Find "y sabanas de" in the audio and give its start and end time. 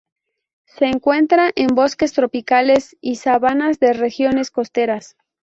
3.01-3.93